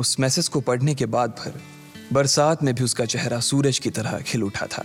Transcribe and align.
उस 0.00 0.20
मैसेज 0.20 0.48
को 0.48 0.60
पढ़ने 0.60 0.94
के 0.94 1.06
बाद 1.06 1.30
भर, 1.30 1.60
बरसात 2.12 2.62
में 2.62 2.74
भी 2.74 2.84
उसका 2.84 3.04
चेहरा 3.04 3.40
सूरज 3.40 3.78
की 3.78 3.90
तरह 3.90 4.18
खिल 4.20 4.42
उठा 4.42 4.66
था। 4.66 4.84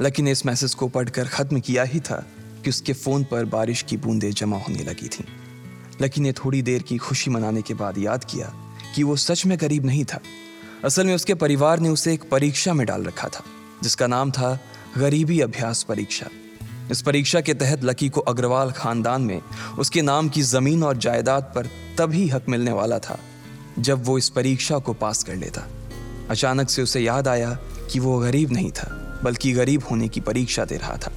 लकी 0.00 0.22
ने 0.22 0.30
इस 0.30 0.46
मैसेज 0.46 0.74
को 0.74 0.88
पढ़कर 0.88 1.28
ख़त्म 1.28 1.60
किया 1.60 1.82
ही 1.82 2.00
था 2.00 2.24
कि 2.64 2.70
उसके 2.70 2.92
फ़ोन 2.92 3.24
पर 3.24 3.44
बारिश 3.44 3.82
की 3.82 3.96
बूंदें 3.96 4.30
जमा 4.30 4.58
होने 4.58 4.84
लगी 4.84 5.08
थीं। 5.08 5.24
लकी 6.02 6.20
ने 6.20 6.32
थोड़ी 6.32 6.62
देर 6.62 6.82
की 6.82 6.96
खुशी 6.96 7.30
मनाने 7.30 7.62
के 7.62 7.74
बाद 7.74 7.98
याद 7.98 8.24
किया 8.24 8.52
कि 8.94 9.02
वो 9.02 9.16
सच 9.16 9.46
में 9.46 9.56
गरीब 9.60 9.86
नहीं 9.86 10.04
था। 10.04 10.20
असल 10.84 11.06
में 11.06 11.14
उसके 11.14 11.34
परिवार 11.34 11.80
ने 11.80 11.88
उसे 11.88 12.12
एक 12.14 12.28
परीक्षा 12.30 12.74
में 12.74 12.86
डाल 12.86 13.04
रखा 13.04 13.28
था, 13.28 13.44
जिसका 13.82 14.06
नाम 14.06 14.30
था 14.30 14.58
गरीबी 14.98 15.40
अभ्यास 15.40 15.82
परीक्षा। 15.82 16.26
इस 16.90 17.02
परीक्षा 17.02 17.40
के 17.40 17.54
तहत 17.54 17.84
लकी 17.84 18.08
को 18.08 18.20
अग्रवाल 18.20 18.72
खानदान 18.72 19.22
में 19.22 19.40
उसके 19.78 20.02
नाम 20.02 20.28
की 20.28 20.42
ज़मीन 20.42 20.82
और 20.82 20.96
जायदाद 20.96 21.52
पर 21.54 21.66
तभी 21.98 22.28
हक 22.28 22.48
मिलने 22.48 22.72
वाला 22.72 22.98
था। 22.98 23.18
जब 23.78 24.04
वो 24.04 24.18
इस 24.18 24.28
परीक्षा 24.28 24.78
को 24.78 24.92
पास 24.92 25.22
कर 25.22 25.36
लेता। 25.36 25.68
अचानक 26.30 26.70
से 26.70 26.82
उसे 26.82 27.00
याद 27.00 27.28
आया 27.28 27.58
कि 27.92 28.00
वो 28.00 28.18
गरीब 28.18 28.52
नहीं 28.52 28.70
था, 28.70 29.20
बल्कि 29.24 29.52
गरीब 29.52 29.82
होने 29.90 30.08
की 30.08 30.20
परीक्षा 30.20 30.64
दे 30.64 30.76
रहा 30.76 30.96
था। 30.96 31.12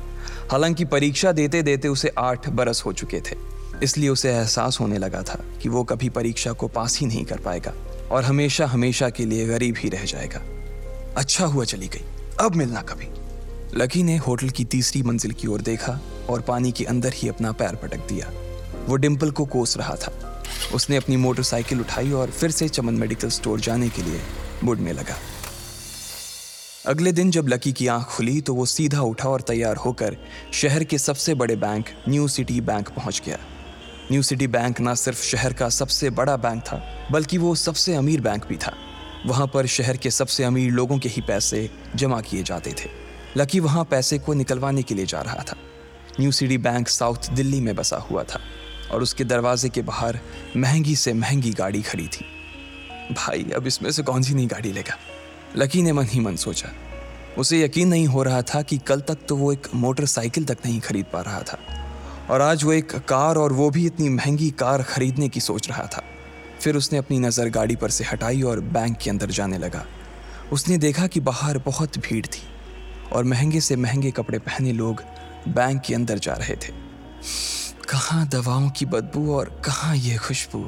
हालाँकि 0.51 0.85
परीक्षा 0.85 1.31
देते 1.31 1.61
देते 1.61 1.87
उसे 1.87 2.11
आठ 2.17 2.49
बरस 2.49 2.83
हो 2.85 2.93
चुके 2.93 3.21
थे। 3.21 3.55
इसलिए 3.83 4.09
उसे 4.09 4.29
एहसास 4.29 4.79
होने 4.79 4.97
लगा 4.97 5.21
था 5.21 5.45
कि 5.61 5.69
वो 5.69 5.83
कभी 5.83 6.09
परीक्षा 6.09 6.51
को 6.51 6.67
पास 6.67 6.99
ही 6.99 7.07
नहीं 7.07 7.25
कर 7.25 7.37
पाएगा 7.37 7.73
और 8.11 8.23
हमेशा 8.23 8.65
हमेशा 8.65 9.09
के 9.09 9.25
लिए 9.25 9.47
गरीब 9.47 9.75
ही 9.77 9.89
रह 9.89 10.05
जाएगा। 10.05 10.41
अच्छा 11.17 11.45
हुआ 11.45 11.65
चली 11.65 11.87
गई, 11.87 12.05
अब 12.39 12.55
मिलना 12.55 12.81
कभी। 12.81 13.07
लकी 13.77 14.03
ने 14.03 14.17
होटल 14.17 14.49
की 14.49 14.65
तीसरी 14.65 15.03
मंजिल 15.03 15.31
की 15.31 15.47
ओर 15.47 15.61
देखा 15.61 15.99
और 16.29 16.41
पानी 16.41 16.71
के 16.71 16.83
अंदर 16.83 17.13
ही 17.13 17.29
अपना 17.29 17.51
पैर 17.51 17.75
पटक 17.75 17.97
दिया। 17.97 18.31
वो 18.87 18.95
डिम्पल 18.95 19.31
को 19.31 19.45
कोस 19.45 19.77
रहा 19.77 19.95
था। 19.95 20.24
उसने 20.73 20.95
अपनी 20.95 21.17
मोटरसाइकिल 21.17 21.79
उठाई 21.79 22.11
और 22.11 22.31
फिर 22.31 22.51
से 22.51 22.67
चमन 22.69 22.93
मेडिकल 22.93 23.29
स्टोर 23.29 23.59
जाने 23.59 23.89
के 23.89 24.01
लिए 24.01 24.21
मुड़ने 24.63 24.93
लगा। 24.93 25.15
अगले 26.85 27.11
दिन 27.11 27.31
जब 27.31 27.47
लकी 27.47 27.71
की 27.71 27.87
आँख 27.87 28.05
खुली 28.05 28.41
तो 28.41 28.53
वो 28.53 28.65
सीधा 28.65 29.01
उठा 29.01 29.29
और 29.29 29.41
तैयार 29.41 29.75
होकर 29.75 30.17
शहर 30.53 30.83
के 30.83 30.97
सबसे 30.97 31.33
बड़े 31.33 31.55
बैंक, 31.55 31.85
न्यू 32.09 32.27
सिटी 32.27 32.61
बैंक 32.61 32.89
पहुँच 32.89 33.21
गया। 33.25 33.37
न्यू 34.11 34.21
सिटी 34.21 34.47
बैंक 34.47 34.79
ना 34.79 34.95
सिर्फ़ 34.95 35.23
शहर 35.23 35.53
का 35.53 35.69
सबसे 35.69 36.09
बड़ा 36.09 36.37
बैंक 36.37 36.61
था, 36.61 37.07
बल्कि 37.11 37.37
वो 37.37 37.55
सबसे 37.55 37.95
अमीर 37.95 38.21
बैंक 38.21 38.45
भी 38.45 38.57
था। 38.57 38.73
वहाँ 39.25 39.47
पर 39.47 39.65
शहर 39.65 39.97
के 39.97 40.11
सबसे 40.11 40.43
अमीर 40.43 40.71
लोगों 40.71 40.99
के 40.99 41.09
ही 41.09 41.21
पैसे 41.21 41.69
जमा 41.95 42.21
किए 42.21 42.43
जाते 42.43 42.71
थे। 42.71 42.89
लकी 43.37 43.59
वहाँ 43.59 43.83
पैसे 43.83 44.19
को 44.19 44.33
निकलवाने 44.33 44.83
के 44.83 44.95
लिए 44.95 45.05
जा 45.05 45.21
रहा 45.21 45.43
था। 45.51 45.55
New 46.19 46.31
city 46.31 46.57
bank 46.57 46.87
south 46.87 47.29
Delhi 47.33 47.61
में 47.61 47.75
बसा 47.75 47.97
हुआ 47.97 48.23
था। 48.23 48.39
और 48.95 49.01
उसके 49.01 49.23
दरवाजे 49.23 49.69
के 49.69 49.81
बाहर 49.81 50.19
महँगी 50.57 50.95
से 50.95 51.13
महँगी 51.13 51.51
गाड़ी 51.51 51.81
खड़ी 51.81 52.07
थी। 52.07 52.25
भाई, 53.11 53.45
अब 53.55 53.67
इसमें 53.67 53.91
से 53.91 54.03
कौन 54.03 54.21
सी 54.21 54.33
नई 54.33 54.45
गाड़ी 54.45 54.71
लेगा? 54.71 54.97
लकी 55.57 55.81
ने 55.81 55.91
मन 55.93 56.05
ही 56.05 56.19
मन 56.19 56.35
सोचा। 56.35 56.69
उसे 57.37 57.63
यकीन 57.63 57.87
नहीं 57.87 58.07
हो 58.07 58.23
रहा 58.23 58.41
था 58.41 58.61
कि 58.61 58.77
कल 58.77 59.01
तक 59.01 59.17
तो 59.29 59.35
वो 59.35 59.53
एक 59.53 59.67
मोटरसाइकिल 59.75 60.45
तक 60.45 60.57
नहीं 60.65 60.79
खरीद 60.79 61.05
पा 61.13 61.21
रहा 61.21 61.41
था। 61.41 61.59
और 62.29 62.41
आज 62.41 62.63
वो 62.63 62.73
एक 62.73 62.95
कार 62.95 63.35
और 63.35 63.53
वो 63.53 63.69
भी 63.69 63.85
इतनी 63.85 64.09
महँगी 64.09 64.49
कार 64.49 64.83
खरीदने 64.83 65.29
की 65.29 65.39
सोच 65.39 65.69
रहा 65.69 65.83
था। 65.83 66.03
फिर 66.61 66.75
उसने 66.75 66.99
अपनी 66.99 67.19
नज़र 67.19 67.49
गाड़ी 67.49 67.75
पर 67.75 67.89
से 67.89 68.03
हटाई 68.03 68.41
और 68.41 68.59
बैंक 68.59 68.97
के 68.97 69.09
अंदर 69.09 69.29
जाने 69.29 69.57
लगा। 69.57 69.85
उसने 70.51 70.77
देखा 70.77 71.07
कि 71.07 71.19
बाहर 71.19 71.57
बहुत 71.57 71.97
भीड़ 71.97 72.25
थी 72.25 72.43
और 73.11 73.23
महँगे 73.23 73.61
से 73.61 73.75
महँगे 73.75 74.11
कपड़े 74.11 74.39
पहने 74.39 74.71
लोग 74.71 75.03
बैंक 75.47 75.81
के 75.81 75.95
अंदर 75.95 76.19
जा 76.19 76.33
रहे 76.33 76.55
थे। 76.55 76.73
कहाँ 77.95 78.25
दवाओं 78.27 78.69
की 78.69 78.85
बदबू 78.85 79.33
और 79.33 79.49
कहाँ 79.65 79.95
ये 79.95 80.15
खुशबू? 80.17 80.59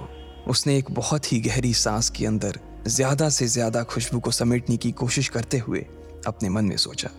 उसने 0.48 0.78
एक 0.78 0.92
बहुत 0.92 1.32
ही 1.32 1.40
गहरी 1.40 1.74
सांस 1.74 2.10
के 2.10 2.26
अंदर 2.26 2.60
ज़्यादा 2.88 3.28
से 3.30 3.48
ज़्यादा 3.48 3.82
खुशबू 3.84 4.20
को 4.20 4.32
समेटने 4.32 4.78
की 4.78 4.92
कोशिश 4.92 5.30
करते 5.30 5.58
हुए 5.58 5.80
अपने 6.28 6.50
मन 6.50 6.66
में 6.66 6.78
सोचा। 6.78 7.10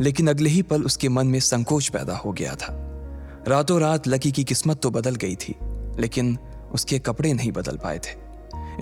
लेकिन 0.00 0.28
अगले 0.28 0.50
ही 0.50 0.62
पल 0.62 0.84
उसके 0.84 1.08
मन 1.08 1.26
में 1.26 1.38
संकोच 1.40 1.88
पैदा 1.88 2.16
हो 2.16 2.32
गया 2.32 2.54
था। 2.54 2.72
रातों 3.48 3.80
रात 3.80 4.08
लकी 4.08 4.32
की 4.32 4.44
किस्मत 4.44 4.80
तो 4.82 4.90
बदल 4.90 5.14
गई 5.16 5.36
थी, 5.36 5.54
लेकिन 5.98 6.36
उसके 6.72 6.98
कपड़े 7.00 7.32
नहीं 7.32 7.52
बदल 7.52 7.76
पाए 7.76 7.98
थे। 7.98 8.16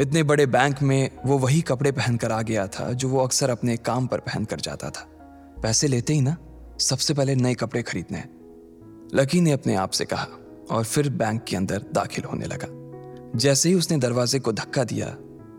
इतने 0.02 0.22
बड़े 0.22 0.46
बैंक 0.46 0.82
में 0.82 1.10
वो 1.26 1.38
वही 1.38 1.60
कपड़े 1.64 1.92
पहनकर 1.92 2.32
आ 2.32 2.40
गया 2.44 2.66
था 2.68 2.92
जो 2.92 3.08
वो 3.08 3.24
अक्सर 3.24 3.50
अपने 3.50 3.76
काम 3.76 4.06
पर 4.06 4.20
पहन 4.22 4.44
कर 4.44 4.60
जाता 4.60 4.90
था। 4.90 5.08
पैसे 5.62 5.88
लेते 5.88 6.14
ही 6.14 6.20
ना? 6.20 6.36
सबसे 6.80 7.14
पहले 7.14 7.34
नए 7.34 7.54
कपड़े 7.54 7.82
खरीदने। 7.82 8.24
लकी 9.14 9.40
ने 9.40 9.52
अपने 9.52 9.74
आप 9.74 9.90
से 9.90 10.04
कहा 10.04 10.28
और 10.70 10.84
फिर 10.84 11.10
बैंक 11.10 11.44
के 11.44 11.56
अंदर 11.56 11.84
दाखिल 11.94 12.24
होने 12.24 12.46
लगा। 12.46 12.66
जैसे 13.38 13.68
ही 13.68 13.74
उसने 13.74 13.98
दरवाजे 13.98 14.38
को 14.38 14.52
धक्का 14.52 14.84
दिया, 14.84 15.16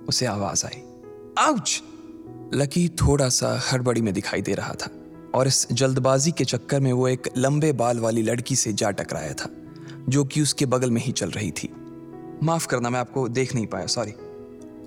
उसे 0.09 0.25
आवाज़ 0.25 0.65
आई। 0.65 0.83
आउच! 1.39 1.83
लकी 2.53 2.89
थोड़ा 2.89 3.29
सा 3.29 3.61
हड़बड़ी 3.71 4.01
में 4.01 4.13
दिखाई 4.13 4.41
दे 4.41 4.53
रहा 4.53 4.73
था 4.73 4.89
और 5.33 5.47
इस 5.47 5.67
जल्दबाजी 5.71 6.31
के 6.31 6.45
चक्कर 6.45 6.79
में 6.79 6.93
वो 6.93 7.07
एक 7.07 7.29
लंबे 7.37 7.73
बाल 7.73 7.99
वाली 7.99 8.21
लड़की 8.21 8.55
से 8.55 8.73
जा 8.73 8.91
टकराया 8.91 9.33
था, 9.33 9.49
जो 10.09 10.25
कि 10.25 10.41
उसके 10.41 10.65
बगल 10.65 10.91
में 10.91 11.01
ही 11.01 11.11
चल 11.11 11.29
रही 11.29 11.51
थी। 11.51 11.69
माफ़ 12.43 12.67
करना, 12.67 12.89
मैं 12.89 12.99
आपको 12.99 13.29
देख 13.29 13.55
नहीं 13.55 13.67
पाया, 13.67 13.85
सॉरी। 13.85 14.13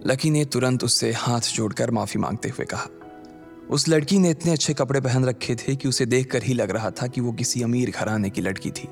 लकी 0.07 0.31
ने 0.31 0.45
तुरंत 0.45 0.85
उससे 0.85 1.13
हाथ 1.13 1.41
जोड़कर 1.41 1.91
माफ़ी 1.91 2.21
मांगते 2.21 2.49
हुए 2.49 2.65
कहा। 2.65 2.87
उस 3.71 3.89
लड़की 3.89 4.19
ने 4.19 4.31
इतने 4.31 4.53
अच्छे 4.53 4.75
कपड़े 4.75 5.01
पहन 5.01 5.25
रखे 5.25 5.55
थे 5.55 5.77
कि 5.77 5.89
उसे 5.89 6.07
देखकर 6.07 6.43
ही 6.43 6.55
लग 6.55 6.71
रहा 6.71 6.91
था 6.91 7.07
कि 7.07 7.21
वो 7.21 7.33
किसी 7.33 7.63
अमीर 7.63 7.91
घराने 7.91 8.31
की 8.31 8.41
लड़की 8.41 8.71
थी। 8.71 8.89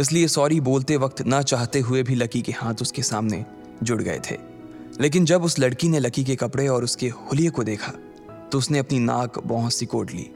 इसलिए 0.00 0.28
सॉरी 0.28 0.60
बोलते 0.60 0.96
वक्त 0.96 1.22
ना 1.22 1.40
चाहते 1.42 1.80
हुए 1.80 2.02
भी 2.02 2.14
लकी 2.14 2.42
के 2.42 2.52
हाथ 2.52 2.82
उसके 2.82 3.02
सामने 3.02 3.44
जुड़ 3.82 4.02
गए 4.02 4.20
थे। 4.30 4.36
लेकिन 5.00 5.24
जब 5.24 5.44
उस 5.44 5.58
लड़की 5.58 5.88
ने 5.88 5.98
लकी 5.98 6.24
के 6.24 6.36
कपड़े 6.36 6.66
और 6.68 6.84
उसके 6.84 7.08
हुलिये 7.08 7.50
को 7.50 7.64
देखा 7.64 7.92
तो 8.52 8.58
उसने 8.58 8.78
अपनी 8.78 8.98
नाक 8.98 9.38
बहुत 9.38 9.72
सिकोड़ 9.72 10.10
ली। 10.10 10.30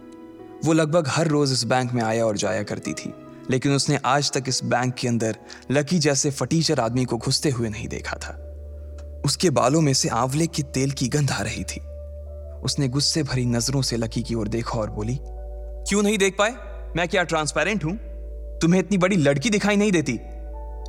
वो 0.64 0.72
लगभग 0.72 1.08
हर 1.08 1.28
रोज 1.28 1.52
इस 1.52 1.64
बैंक 1.64 1.92
में 1.92 2.02
आया 2.02 2.26
और 2.26 2.36
जाया 2.36 2.62
करती 2.62 2.92
थी, 2.92 3.12
लेकिन 3.50 3.72
उसने 3.72 3.98
आज 4.04 4.30
तक 4.32 4.44
इस 4.48 4.62
बैंक 4.64 4.94
के 4.94 5.08
अंदर 5.08 5.36
लकी 5.70 5.98
जैसे 5.98 6.30
फटीचर 6.30 6.80
आदमी 6.80 7.04
को 7.04 7.16
घुसते 7.18 7.50
हुए 7.50 7.68
नहीं 7.68 7.88
देखा 7.88 8.16
था। 8.16 8.38
उसके 9.24 9.50
बालों 9.50 9.80
में 9.80 9.92
से 9.94 10.08
आंवले 10.08 10.46
के 10.46 10.62
तेल 10.74 10.90
की 10.90 11.08
गंध 11.08 11.30
आ 11.30 11.40
रही 11.42 11.64
थी। 11.64 11.80
उसने 12.62 12.88
गुस्से 12.88 13.22
भरी 13.22 13.44
नज़रों 13.46 13.82
से 13.82 13.96
लकी 13.96 14.22
की 14.22 14.34
ओर 14.34 14.48
देखा 14.48 14.78
और 14.78 14.90
बोली, 14.90 15.18
क्यों 15.20 16.02
नहीं 16.02 16.18
देख 16.18 16.36
पाए? 16.38 16.54
मैं 16.96 17.08
क्या 17.08 17.22
ट्रांसपेरेंट 17.22 17.84
हूँ? 17.84 17.98
तुम्हें 18.62 18.80
इतनी 18.80 18.98
बड़ी 18.98 19.16
लड़की 19.16 19.50
दिखाई 19.50 19.76
नहीं 19.76 19.92
देती। 19.92 20.20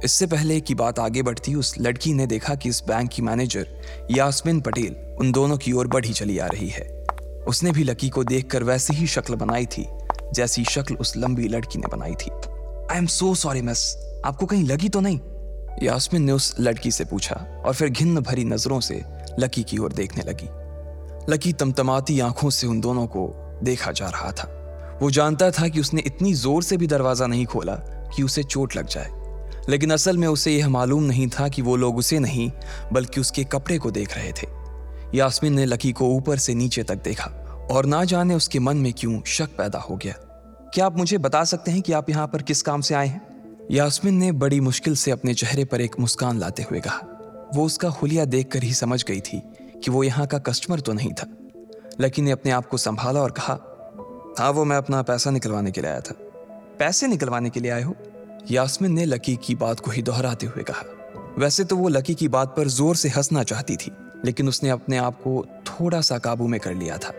इससे 0.04 0.28
पहले 0.28 0.62
की 0.62 0.76
बात 0.76 1.00
आगे 1.00 1.22
बढ़ती, 1.22 1.56
उस 1.56 1.76
लड़की 1.80 2.14
ने 2.14 2.28
देखा 2.28 2.56
कि 2.56 2.70
इस 2.70 2.84
बैंक 2.88 3.10
की 3.10 3.22
मैनेजर 3.22 3.68
यास्मिन 4.12 4.62
पटेल 4.62 5.16
उन 5.20 5.32
दोनों 5.32 5.58
की 5.58 5.72
ओर 5.72 5.88
बढ़ी 5.88 6.14
चली 6.14 6.38
आ 6.38 6.48
रही 6.48 6.70
है। 6.70 6.88
उसने 7.48 7.72
भी 7.72 7.84
लकी 7.84 8.10
को 8.10 8.24
देखकर 8.24 8.64
वैसी 8.64 8.94
ही 8.94 9.08
शक्ल 9.08 9.36
बनाई 9.36 9.66
थी, 9.66 9.88
जैसी 10.34 10.64
शक्ल 10.64 10.96
उस 10.96 11.18
लंबी 11.18 11.48
लड़की 11.48 11.80
ने 11.80 11.88
बनाई 11.88 12.14
थी। 12.14 12.32
I 12.92 12.98
am 12.98 13.06
so 13.06 13.36
sorry 13.36 13.62
miss 13.62 13.96
आपको 14.26 14.46
कहीं 14.46 14.64
लगी 14.64 14.90
तो 14.90 15.00
नहीं? 15.00 15.20
यास्मिन 15.84 16.24
ने 16.24 16.32
उस 16.32 16.56
लड़की 16.60 16.92
से 16.92 17.06
पूछा 17.06 17.36
और 17.66 17.74
फिर 17.74 17.90
घिन्न 17.90 18.22
भरी 18.22 18.44
नज़रों 18.44 18.80
से 18.80 19.04
लकी 19.40 19.64
की 19.64 19.78
ओर 19.78 19.94
देखने 19.94 20.24
लगी। 20.24 20.50
लकी 21.34 21.54
तमतमाती 21.54 22.20
आँखों 22.20 22.50
से 22.50 22.68
उन 22.68 22.82
दोनों 22.82 23.08
को 23.08 23.34
देखा 23.64 23.92
जा 23.92 24.08
रहा 24.08 24.32
था। 24.32 24.63
वो 25.02 25.10
जानता 25.12 25.50
था 25.52 25.68
कि 25.68 25.80
उसने 25.80 26.02
इतनी 26.02 26.34
ज़ोर 26.34 26.64
से 26.64 26.78
भी 26.78 26.88
दरवाज़ा 26.88 27.28
नहीं 27.28 27.46
खोला 27.46 27.76
कि 28.16 28.24
उसे 28.24 28.44
चोट 28.44 28.76
लग 28.76 28.88
जाए। 28.88 29.12
लेकिन 29.70 29.92
असल 29.92 30.18
में 30.18 30.28
उसे 30.28 30.52
यह 30.52 30.70
मालूम 30.70 31.04
नहीं 31.04 31.28
था 31.30 31.48
कि 31.48 31.62
वो 31.62 31.76
लोग 31.76 31.98
उसे 31.98 32.20
नहीं, 32.20 32.52
बल्कि 32.94 33.22
उसके 33.22 33.44
कपड़े 33.44 33.78
को 33.78 33.92
देख 33.92 34.18
रहे 34.18 34.32
थे। 34.32 34.48
यास्मिन 35.16 35.54
ने 35.54 35.66
लकी 35.66 35.92
को 35.92 36.08
ऊपर 36.08 36.38
से 36.38 36.54
नीचे 36.54 36.84
तक 36.84 37.04
देखा 37.04 37.30
और 37.72 37.86
ना 37.86 38.04
जाने 38.04 38.36
उसके 38.36 38.60
मन 38.60 38.78
में 38.78 38.94
क्यों 38.94 39.22
शक 39.28 39.56
पैदा 39.58 39.80
हो 39.80 39.96
गया। 39.96 40.14
क्या 40.74 40.86
आप 40.86 40.98
मुझे 40.98 41.18
बता 41.18 41.44
सकते 41.44 41.72
हैं 41.72 41.82
कि 41.82 41.94
आप 41.94 42.10
यहाँ 42.10 42.28
पर 42.28 42.42
किस 42.42 42.62
काम 42.62 42.82
से 42.82 42.96
आए 42.96 43.08
हैं? 43.08 43.22
यास्मिन 43.72 44.14
ने 44.14 44.32
बड़ी 44.32 44.60
मुश्किल 44.60 44.96
से 44.96 45.12
अपने 45.12 45.34
चेहरे 45.34 45.66
पर 45.66 45.82
एक 45.82 46.00
मुस्कान 46.00 46.40
लाते 46.40 46.64
हुए 46.64 46.80
कहा। 46.80 47.52
वो 47.56 47.66
उसका 47.66 47.90
हुलिया 47.90 48.26
देखकर 48.26 48.64
ही 48.64 48.74
समझ 48.74 49.04
गई 49.04 49.20
थी 49.20 49.42
कि 49.84 49.92
वो 49.92 50.04
यहाँ 50.04 50.28
का 50.28 50.38
कस्टमर 50.38 50.80
तो 50.80 50.94
नहीं 50.94 51.12
था। 51.14 51.28
लकी 52.02 52.22
ने 52.22 52.32
अपने 52.32 52.52
आप 52.52 52.68
को 52.68 52.78
संभाला 52.78 53.20
और 53.20 53.32
कहा 53.32 53.54
हाँ 54.40 54.50
वो 54.52 54.64
मैं 54.66 54.78
अपना 54.78 55.02
पैसा 55.02 55.32
निकलवाने 55.32 55.72
के 55.72 55.82
लिए 55.82 55.90
आया 55.90 56.00
था। 56.00 56.14
पैसे 56.80 57.08
निकलवाने 57.08 57.50
के 57.50 57.60
लिए 57.60 57.72
आए 57.72 57.82
हो? 57.82 57.96
यास्मिन 58.52 58.92
ने 58.92 59.06
लकी 59.06 59.36
की 59.36 59.56
बात 59.56 59.80
को 59.80 59.92
ही 59.92 60.02
दोहराते 60.02 60.46
हुए 60.46 60.64
कहा। 60.64 60.84
वैसे 61.38 61.64
तो 61.64 61.78
वो 61.78 61.90
लकी 61.90 62.16
की 62.16 62.28
बात 62.28 62.54
पर 62.58 62.68
ज़ोर 62.68 62.96
से 62.96 63.10
हंसना 63.10 63.44
चाहती 63.44 63.76
थी, 63.76 63.92
लेकिन 64.26 64.48
उसने 64.48 64.70
अपने 64.70 64.98
आप 64.98 65.22
को 65.22 65.46
थोड़ा 65.68 66.02
सा 66.02 66.18
काबू 66.18 66.48
में 66.48 66.60
कर 66.60 66.74
लिया 66.74 66.98
था। 66.98 67.14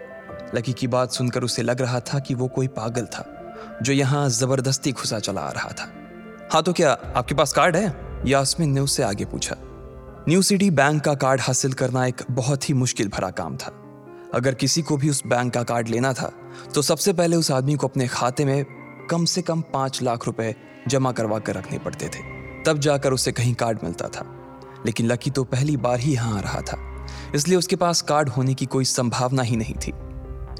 लकी 0.54 0.72
की 0.72 0.86
बात 0.86 1.12
सुनकर 1.12 1.44
उसे 1.44 1.62
लग 1.62 1.80
रहा 1.80 2.00
था 2.00 2.18
कि 2.18 2.34
वो 2.34 2.48
कोई 2.48 2.68
पागल 2.68 3.06
था, 3.06 3.24
जो 3.82 3.92
यहाँ 3.92 4.28
ज़बरदस्ती 4.28 4.92
घुसा 4.92 5.18
चला 5.18 5.40
आ 5.40 5.50
रहा 5.50 5.70
था। 5.70 5.90
हाँ 6.52 6.62
तो 6.62 6.72
क्या 6.72 6.92
आपके 7.16 7.34
पास 7.34 7.52
कार्ड 7.52 7.76
है? 7.76 7.94
यास्मिन 8.26 8.70
ने 8.70 8.80
उससे 8.80 9.02
आगे 9.02 9.24
पूछा। 9.24 9.56
न्यू 10.28 10.42
सिटी 10.42 10.70
बैंक 10.70 11.02
का 11.02 11.14
कार्ड 11.14 11.40
हासिल 11.40 11.72
करना 11.72 12.06
एक 12.06 12.22
बहुत 12.30 12.68
ही 12.68 12.74
मुश्किल 12.74 13.08
भरा 13.08 13.30
काम 13.30 13.56
था। 13.56 13.72
अगर 14.34 14.54
किसी 14.54 14.82
को 14.82 14.96
भी 14.96 15.10
उस 15.10 15.22
बैंक 15.26 15.52
का 15.54 15.62
कार्ड 15.62 15.88
लेना 15.88 16.12
था 16.12 16.32
तो 16.74 16.82
सबसे 16.82 17.12
पहले 17.12 17.36
उस 17.36 17.50
आदमी 17.50 17.74
को 17.74 17.86
अपने 17.86 18.06
खाते 18.08 18.44
में 18.44 18.64
कम 19.10 19.24
से 19.24 19.42
कम 19.42 19.60
पाँच 19.72 20.02
लाख 20.02 20.26
रुपए 20.26 20.54
जमा 20.88 21.12
करवा 21.12 21.38
कर 21.38 21.54
रखने 21.54 21.78
पड़ते 21.78 22.08
थे। 22.08 22.22
तब 22.62 22.78
जाकर 22.78 23.12
उसे 23.12 23.32
कहीं 23.32 23.54
कार्ड 23.54 23.78
मिलता 23.84 24.08
था। 24.08 24.24
लेकिन 24.86 25.06
लकी 25.06 25.30
तो 25.30 25.44
पहली 25.44 25.76
बार 25.76 26.00
ही 26.00 26.12
यहाँ 26.12 26.36
आ 26.38 26.40
रहा 26.40 26.60
था। 26.60 27.06
इसलिए 27.34 27.58
उसके 27.58 27.76
पास 27.76 28.00
कार्ड 28.02 28.28
होने 28.28 28.54
की 28.54 28.66
कोई 28.66 28.84
संभावना 28.84 29.42
ही 29.42 29.56
नहीं 29.56 29.74
थी। 29.76 29.92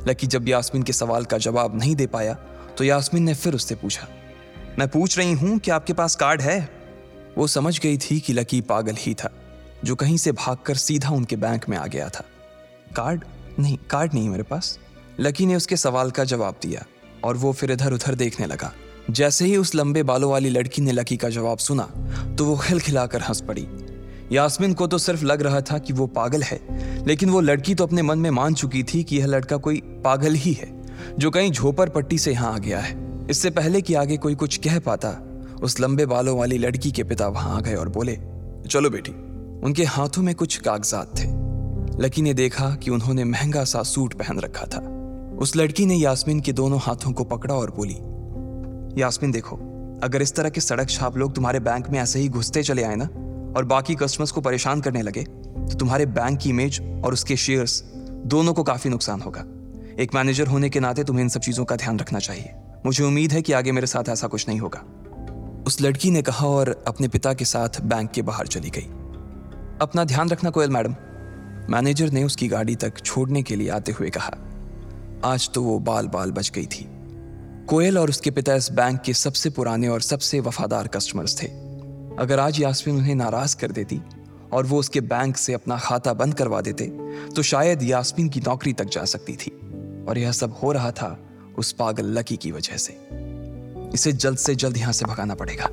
लकी 0.08 0.26
जब 0.26 0.48
यास्मीन 0.48 0.82
के 0.82 0.92
सवाल 0.92 1.24
का 1.24 1.38
जवाब 1.38 1.78
नहीं 1.78 1.94
दे 1.96 2.06
पाया 2.06 2.34
तो 2.78 2.84
यास्मीन 2.84 3.22
ने 3.22 3.34
फिर 3.34 3.54
उससे 3.54 3.74
पूछा, 3.74 4.06
मैं 4.78 4.88
पूछ 4.88 5.18
रही 5.18 5.32
हूँ 5.32 5.58
कि 5.58 5.70
आपके 5.70 5.92
पास 5.92 6.16
कार्ड 6.16 6.42
है? 6.42 6.58
वो 7.38 7.46
समझ 7.46 7.78
गई 7.80 7.98
थी 7.98 8.18
कि 8.20 8.32
लकी 8.32 8.60
पागल 8.60 8.96
ही 8.98 9.14
था, 9.14 9.30
जो 9.84 9.94
कहीं 9.94 10.16
से 10.16 10.32
भागकर 10.32 10.74
सीधा 10.74 11.10
उनके 11.10 11.36
बैंक 11.36 11.68
में 11.68 11.76
आ 11.78 11.86
गया 11.86 12.08
था। 12.08 12.24
कार्ड? 12.96 13.24
नहीं 13.58 13.76
कार्ड 13.90 14.14
नहीं 14.14 14.28
मेरे 14.28 14.42
पास। 14.42 14.78
लकी 15.20 15.46
ने 15.46 15.56
उसके 15.56 15.76
सवाल 15.76 16.10
का 16.10 16.24
जवाब 16.24 16.56
दिया 16.62 16.84
और 17.24 17.36
वो 17.36 17.52
फिर 17.52 17.70
इधर 17.72 17.92
उधर 17.92 18.14
देखने 18.14 18.46
लगा। 18.46 18.72
जैसे 19.10 19.44
ही 19.44 19.56
उस 19.56 19.74
लंबे 19.74 20.02
बालों 20.02 20.30
वाली 20.30 20.50
लड़की 20.50 20.82
ने 20.82 20.92
लकी 20.92 21.16
का 21.16 21.28
जवाब 21.28 21.58
सुना 21.58 21.82
तो 22.38 22.44
वो 22.44 22.56
खिलखिलाकर 22.56 23.22
हंस 23.22 23.40
पड़ी। 23.40 23.66
यास्मिन 24.32 24.74
को 24.74 24.86
तो 24.86 24.98
सिर्फ़ 24.98 25.24
लग 25.24 25.42
रहा 25.42 25.60
था 25.60 25.78
कि 25.78 25.92
वो 25.92 26.06
पागल 26.06 26.42
है, 26.42 26.58
लेकिन 27.06 27.30
वो 27.30 27.40
लड़की 27.40 27.74
तो 27.74 27.84
अपने 27.84 28.02
मन 28.02 28.18
में 28.18 28.30
मान 28.30 28.54
चुकी 28.54 28.82
थी 28.82 29.02
कि 29.04 29.16
यह 29.16 29.26
लड़का 29.26 29.56
कोई 29.56 29.80
पागल 30.04 30.34
ही 30.34 30.52
है, 30.52 30.70
जो 31.18 31.30
कहीं 31.30 31.50
झोपर 31.52 31.88
पट्टी 31.88 32.18
से 32.18 32.32
यहाँ 32.32 32.52
आ 32.54 32.58
गया 32.58 32.80
है। 32.80 33.26
इससे 33.30 33.50
पहले 33.50 33.80
कि 33.80 33.94
आगे 33.94 34.16
कोई 34.16 34.34
कुछ 34.34 34.56
कह 34.56 34.78
पाता, 34.78 35.10
उस 35.62 35.80
लंबे 35.80 36.06
बालों 36.06 36.38
वाली 36.38 36.58
लड़की 36.58 36.90
के 36.90 37.04
पिता 37.04 37.28
वहाँ 37.28 37.56
आ 37.56 37.60
गए 37.60 37.74
और 37.74 37.88
बोले, 37.88 38.18
चलो 38.70 38.90
बेटी, 38.90 39.12
उनके 39.64 39.84
हाथों 39.84 40.22
में 40.22 40.34
कुछ 40.34 40.56
कागजात 40.56 41.18
थे। 41.18 41.28
लकी 42.02 42.22
ने 42.22 42.34
देखा 42.34 42.70
कि 42.74 42.90
उन्होंने 42.90 43.24
महँगा 43.24 43.64
सा 43.64 43.82
सूट 43.82 44.14
पहन 44.14 44.38
रखा 44.38 44.66
था। 44.66 44.93
उस 45.44 45.54
लड़की 45.56 45.84
ने 45.86 45.94
यास्मिन 45.94 46.38
के 46.40 46.52
दोनों 46.52 46.78
हाथों 46.82 47.10
को 47.12 47.24
पकड़ा 47.24 47.54
और 47.54 47.70
बोली, 47.70 47.94
यास्मिन 49.00 49.30
देखो, 49.30 49.56
अगर 50.02 50.22
इस 50.22 50.34
तरह 50.34 50.48
के 50.48 50.60
सड़क 50.60 50.90
छाप 50.90 51.16
लोग 51.16 51.34
तुम्हारे 51.34 51.58
बैंक 51.60 51.88
में 51.90 51.98
ऐसे 52.00 52.18
ही 52.18 52.28
घुसते 52.28 52.62
चले 52.62 52.82
आए 52.82 52.94
ना, 52.96 53.04
और 53.56 53.64
बाकी 53.64 53.94
कस्टमर्स 53.94 54.30
को 54.30 54.40
परेशान 54.40 54.80
करने 54.80 55.02
लगे 55.02 55.22
तो 55.22 55.78
तुम्हारे 55.78 56.06
बैंक 56.08 56.38
की 56.38 56.50
इमेज 56.50 56.80
और 57.04 57.12
उसके 57.12 57.36
शेयर्स 57.36 57.82
दोनों 58.26 58.54
को 58.54 58.62
काफ़ी 58.62 58.90
नुकसान 58.90 59.20
होगा। 59.20 59.40
एक 60.02 60.14
मैनेजर 60.14 60.46
होने 60.46 60.70
के 60.70 60.80
नाते 60.80 61.04
तुम्हें 61.04 61.22
इन 61.24 61.28
सब 61.28 61.40
चीज़ों 61.40 61.64
का 61.64 61.76
ध्यान 61.76 61.98
रखना 61.98 62.18
चाहिए। 62.18 62.54
मुझे 62.86 63.04
उम्मीद 63.04 63.32
है 63.32 63.42
कि 63.42 63.52
आगे 63.52 63.72
मेरे 63.72 63.86
साथ 63.86 64.08
ऐसा 64.08 64.28
कुछ 64.28 64.48
नहीं 64.48 64.60
होगा। 64.60 64.82
उस 65.66 65.80
लड़की 65.80 66.10
ने 66.10 66.22
कहा 66.22 66.46
और 66.48 66.74
अपने 66.88 67.08
पिता 67.08 67.34
के 67.34 67.44
साथ 67.44 67.80
बैंक 67.84 68.10
के 68.10 68.22
बाहर 68.22 68.46
चली 68.46 68.70
गई। 68.70 68.88
अपना 69.80 70.04
ध्यान 70.04 70.30
रखना 70.30 70.50
कोयल 70.50 70.70
मैडम, 70.70 70.96
मैनेजर 71.70 72.10
ने 72.10 72.24
उसकी 72.24 72.48
गाड़ी 72.48 72.76
तक 72.76 73.04
छोड़ने 73.04 73.42
के 73.42 73.56
लिए 73.56 73.68
आते 73.72 73.92
हुए 73.92 74.10
कहा। 74.10 74.36
आज 75.24 75.48
तो 75.50 75.62
वो 75.62 75.78
बाल 75.78 76.06
बाल 76.06 76.30
बच 76.30 76.50
गई 76.50 76.66
थी। 76.66 76.86
कोयल 77.68 77.98
और 77.98 78.08
उसके 78.08 78.30
पिता 78.30 78.54
इस 78.54 78.70
बैंक 78.72 79.00
के 79.00 79.12
सबसे 79.14 79.50
पुराने 79.50 79.88
और 79.88 80.00
सबसे 80.00 80.40
वफादार 80.40 80.86
कस्टमर्स 80.86 81.42
थे। 81.42 81.46
अगर 82.18 82.40
आज 82.40 82.60
यास्मिन 82.60 82.96
उन्हें 82.96 83.14
नाराज़ 83.14 83.56
कर 83.56 83.70
देती 83.70 84.00
और 84.52 84.66
वो 84.66 84.78
उसके 84.78 85.00
बैंक 85.00 85.36
से 85.36 85.52
अपना 85.52 85.78
खाता 85.78 86.12
बंद 86.14 86.34
करवा 86.34 86.60
देते 86.60 86.86
तो 87.36 87.42
शायद 87.42 87.82
यास्मिन 87.82 88.28
की 88.28 88.40
नौकरी 88.40 88.72
तक 88.72 88.84
जा 88.84 89.04
सकती 89.04 89.36
थी। 89.36 89.50
और 90.08 90.18
यह 90.18 90.32
सब 90.32 90.56
हो 90.62 90.72
रहा 90.72 90.90
था 90.90 91.18
उस 91.58 91.72
पागल 91.72 92.18
लकी 92.18 92.36
की 92.36 92.50
वजह 92.52 92.76
से। 92.76 92.98
इसे 93.94 94.12
जल्द 94.12 94.38
से 94.38 94.54
जल्द 94.54 94.76
यहाँ 94.76 94.92
से 94.92 95.04
भगाना 95.04 95.34
पड़ेगा। 95.34 95.70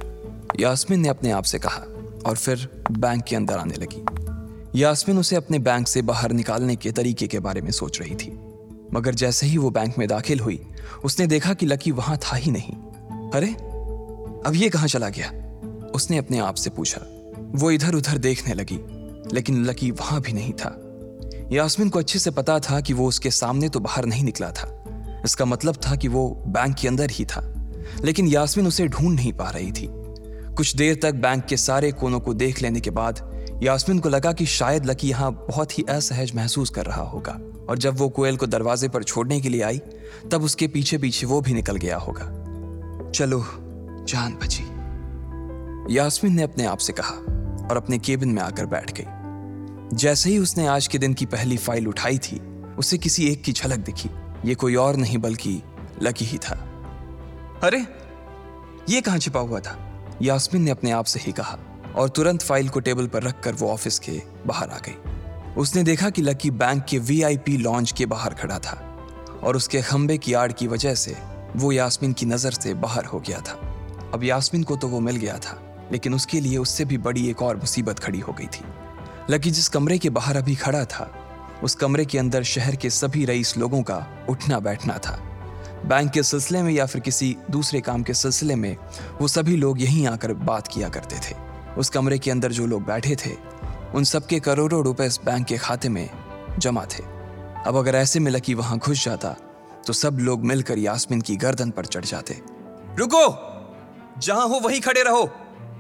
यास्मिन 0.59 0.99
ने 0.99 1.09
अपने 1.09 1.31
आप 1.31 1.43
से 1.43 1.59
कहा 1.59 1.83
और 2.25 2.35
फिर 2.35 2.85
बैंक 2.91 3.23
के 3.23 3.35
अंदर 3.35 3.57
आने 3.57 3.75
लगी। 3.75 4.81
यास्मिन 4.81 5.17
उसे 5.17 5.35
अपने 5.35 5.59
बैंक 5.59 5.87
से 5.87 6.01
बाहर 6.01 6.31
निकालने 6.31 6.75
के 6.75 6.91
तरीके 6.91 7.27
के 7.27 7.39
बारे 7.39 7.61
में 7.61 7.71
सोच 7.71 7.99
रही 8.01 8.15
थी। 8.15 8.31
मगर 8.93 9.15
जैसे 9.15 9.47
ही 9.47 9.57
वो 9.57 9.69
बैंक 9.69 9.97
में 9.97 10.07
दाखिल 10.07 10.39
हुई, 10.39 10.67
उसने 11.03 11.27
देखा 11.27 11.53
कि 11.53 11.65
लकी 11.65 11.91
वहाँ 11.91 12.17
था 12.17 12.35
ही 12.35 12.51
नहीं। 12.51 12.73
अरे, 13.31 13.47
अब 14.45 14.51
ये 14.55 14.69
कहाँ 14.69 14.87
चला 14.87 15.09
गया? 15.09 15.29
उसने 15.95 16.17
अपने 16.17 16.39
आप 16.39 16.55
से 16.55 16.69
पूछा। 16.69 17.01
वो 17.39 17.71
इधर 17.71 17.95
उधर 17.95 18.17
देखने 18.17 18.53
लगी, 18.53 18.79
लेकिन 19.35 19.65
लकी 19.65 19.91
वहाँ 19.91 20.21
भी 20.21 20.31
नहीं 20.33 20.53
था। 20.53 20.87
यास्मिन 21.51 21.89
को 21.89 21.99
अच्छे 21.99 22.19
से 22.19 22.31
पता 22.31 22.59
था 22.59 22.81
कि 22.81 22.93
वो 22.93 23.07
उसके 23.07 23.31
सामने 23.31 23.69
तो 23.69 23.79
बाहर 23.79 24.05
नहीं 24.05 24.23
निकला 24.23 24.51
था। 24.51 24.85
इसका 25.25 25.45
मतलब 25.45 25.75
था 25.75 25.95
कि 25.95 26.07
वो 26.07 26.43
बैंक 26.47 26.75
के 26.75 26.87
अंदर 26.87 27.11
ही 27.11 27.25
था। 27.25 27.71
लेकिन 28.01 28.27
यास्मिन 28.27 28.67
उसे 28.67 28.87
ढूंढ 28.87 29.15
नहीं 29.15 29.33
पा 29.33 29.49
रही 29.49 29.71
थी। 29.71 29.87
कुछ 30.53 30.75
देर 30.75 30.99
तक 31.03 31.11
बैंक 31.11 31.45
के 31.45 31.57
सारे 31.57 31.91
कोनों 31.91 32.19
को 32.19 32.33
देख 32.33 32.61
लेने 32.61 32.79
के 32.79 32.89
बाद 32.89 33.30
यास्मिन 33.63 33.99
को 33.99 34.09
लगा 34.09 34.33
कि 34.33 34.45
शायद 34.45 34.85
लकी 34.85 35.09
यहाँ 35.09 35.31
बहुत 35.31 35.79
ही 35.79 35.83
असहज 35.89 36.35
महसूस 36.35 36.69
कर 36.69 36.85
रहा 36.85 37.01
होगा। 37.01 37.39
और 37.69 37.77
जब 37.77 37.97
वो 37.97 38.09
कोयल 38.09 38.37
को 38.37 38.47
दरवाजे 38.47 38.89
पर 38.89 39.03
छोड़ने 39.03 39.41
के 39.41 39.49
लिए 39.49 39.61
आई, 39.61 39.77
तब 40.31 40.43
उसके 40.43 40.67
पीछे 40.67 40.97
पीछे 40.97 41.25
वो 41.25 41.41
भी 41.41 41.53
निकल 41.53 41.75
गया 41.75 41.97
होगा। 41.97 42.23
चलो, 43.11 43.45
जान 44.07 44.33
बची। 44.33 44.63
यास्मिन 45.95 46.33
ने 46.33 46.43
अपने 46.43 46.65
आप 46.65 46.77
से 46.77 46.93
कहा 46.93 47.13
और 47.67 47.77
अपने 47.77 47.99
केबिन 47.99 48.29
में 48.29 48.41
आकर 48.41 48.65
बैठ 48.65 48.91
गई। 48.99 49.05
जैसे 49.97 50.29
ही 50.29 50.37
उसने 50.37 50.67
आज 50.67 50.87
के 50.87 50.97
दिन 50.97 51.13
की 51.13 51.25
पहली 51.25 51.57
फ़ाइल 51.57 51.87
उठाई 51.87 52.17
थी, 52.17 52.39
उसे 52.77 52.97
किसी 52.97 53.27
एक 53.27 53.43
की 53.43 53.51
झलक 53.51 53.79
दिखी। 53.79 54.09
ये 54.45 54.55
कोई 54.55 54.75
और 54.75 54.95
नहीं, 54.95 55.17
बल्कि 55.17 55.63
लकी 56.03 56.25
ही 56.25 56.37
था। 56.37 56.67
अरे, 57.63 57.85
ये 58.89 59.01
कहाँ 59.01 59.17
छिपा 59.17 59.39
हुआ 59.39 59.59
था? 59.59 60.03
यास्मिन 60.21 60.63
ने 60.63 60.71
अपने 60.71 60.91
आप 60.91 61.05
से 61.05 61.19
ही 61.19 61.31
कहा। 61.31 61.59
और 61.95 62.09
तुरंत 62.09 62.41
फ़ाइल 62.41 62.69
को 62.69 62.79
टेबल 62.79 63.07
पर 63.07 63.23
रखकर 63.23 63.53
वो 63.53 63.69
ऑफ़िस 63.69 63.99
के 63.99 64.21
बाहर 64.47 64.69
आ 64.69 64.77
गई। 64.77 64.95
उसने 65.57 65.83
देखा 65.83 66.09
कि 66.09 66.21
लकी 66.21 66.51
बैंक 66.51 66.83
के 66.85 66.99
वीआईपी 66.99 67.57
लॉन्च 67.57 67.91
के 67.91 68.05
बाहर 68.05 68.33
खड़ा 68.33 68.59
था 68.59 68.77
और 69.43 69.55
उसके 69.55 69.81
खंबे 69.81 70.17
की 70.17 70.33
आड़ 70.33 70.51
की 70.51 70.67
वजह 70.67 70.95
से 70.95 71.15
वो 71.55 71.71
यास्मिन 71.71 72.13
की 72.13 72.25
नज़र 72.25 72.51
से 72.51 72.73
बाहर 72.73 73.05
हो 73.05 73.19
गया 73.19 73.39
था। 73.39 73.59
अब 74.13 74.23
यास्मिन 74.23 74.63
को 74.63 74.75
तो 74.75 74.87
वो 74.87 74.99
मिल 74.99 75.15
गया 75.15 75.37
था, 75.37 75.57
लेकिन 75.91 76.13
उसके 76.13 76.39
लिए 76.39 76.57
उससे 76.57 76.85
भी 76.85 76.97
बड़ी 76.99 77.27
एक 77.29 77.41
और 77.41 77.57
मुसीबत 77.57 77.99
खड़ी 77.99 78.19
हो 78.19 78.33
गई 78.33 78.47
थी। 78.47 78.65
लकी 79.29 79.51
जिस 79.51 79.67
कमरे 79.69 79.97
के 79.97 80.09
बाहर 80.09 80.37
अभी 80.37 80.55
खड़ा 80.55 80.85
था, 80.85 81.11
उस 81.63 81.75
कमरे 81.75 82.05
के 82.05 82.17
अंदर 82.17 82.43
शहर 82.43 82.75
के 82.75 82.89
सभी 82.89 83.25
रईस 83.25 83.57
लोगों 83.57 83.81
का 83.83 84.05
उठना 84.29 84.59
बैठना 84.59 84.97
था। 84.97 85.19
बैंक 85.85 86.11
के 86.11 86.23
सिलसिले 86.23 86.61
में 86.63 86.71
या 86.71 86.85
फिर 86.85 87.01
किसी 87.01 87.35
दूसरे 87.51 87.81
काम 87.81 88.03
के 88.03 88.13
सिलसिले 88.13 88.55
में 88.55 88.75
वो 89.21 89.27
सभी 89.27 89.55
लोग 89.55 89.81
यहीं 89.81 90.07
आकर 90.07 90.33
बात 90.33 90.67
किया 90.67 90.89
करते 90.89 91.15
थे। 91.15 91.35
उस 91.77 91.89
कमरे 91.89 92.17
के 92.19 92.31
अंदर 92.31 92.51
जो 92.51 92.65
लोग 92.65 92.83
बैठे 92.85 93.15
थे, 93.15 93.35
उन 93.95 94.03
सबके 94.03 94.39
करोड़ों 94.39 94.83
रुपए 94.83 95.05
इस 95.05 95.19
बैंक 95.25 95.45
के 95.47 95.57
खाते 95.57 95.89
में 95.89 96.09
जमा 96.59 96.85
थे। 96.85 97.03
अब 97.67 97.75
अगर 97.75 97.95
ऐसे 97.95 98.19
में 98.19 98.31
लकी 98.31 98.53
वहाँ 98.53 98.77
घुस 98.77 99.03
जाता 99.05 99.35
तो 99.87 99.93
सब 99.93 100.17
लोग 100.19 100.43
मिलकर 100.45 100.77
यास्मिन 100.77 101.21
की 101.21 101.35
गर्दन 101.35 101.69
पर 101.71 101.85
चढ़ 101.85 102.05
जाते। 102.05 102.41
रुको! 102.99 103.25
जहाँ 104.19 104.47
हो, 104.47 104.59
वहीं 104.59 104.81
खड़े 104.81 105.03
रहो! 105.03 105.29